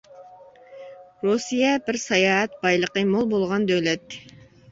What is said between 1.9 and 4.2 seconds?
ساياھەت بايلىقى مول بولغان دۆلەت.